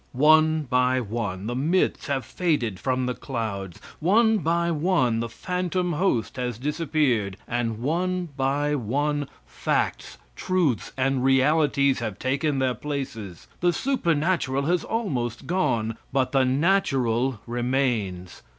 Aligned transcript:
One 0.13 0.63
by 0.63 0.99
one, 0.99 1.45
the 1.45 1.53
myths 1.53 2.07
have 2.07 2.25
faded 2.25 2.79
from 2.79 3.05
the 3.05 3.13
clouds; 3.13 3.79
one 3.99 4.39
by 4.39 4.71
one, 4.71 5.19
the 5.19 5.29
phantom 5.29 5.93
host 5.93 6.37
has 6.37 6.57
disappeared, 6.57 7.37
and 7.47 7.77
one 7.77 8.29
by 8.35 8.73
one 8.73 9.29
facts, 9.45 10.17
truths 10.35 10.91
and 10.97 11.23
realities 11.23 11.99
have 11.99 12.17
taken 12.17 12.57
their 12.57 12.73
places. 12.73 13.45
The 13.59 13.73
supernatural 13.73 14.63
has 14.65 14.83
almost 14.83 15.45
gone, 15.45 15.99
but 16.11 16.31
the 16.31 16.45
natural 16.45 17.39
remains. 17.45 18.41